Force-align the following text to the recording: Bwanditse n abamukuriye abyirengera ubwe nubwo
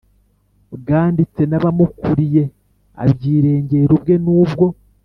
Bwanditse 0.75 1.41
n 1.49 1.53
abamukuriye 1.57 2.43
abyirengera 3.03 3.91
ubwe 3.97 4.15
nubwo 4.23 4.65